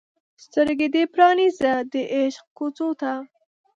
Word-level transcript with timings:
سترګې 0.43 0.87
دې 0.93 1.03
پرانیزه 1.13 1.73
د 1.91 1.93
عشق 2.17 2.43
کوڅو 2.57 2.89
ته 3.01 3.11